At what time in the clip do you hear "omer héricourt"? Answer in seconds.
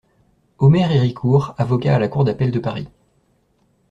0.57-1.53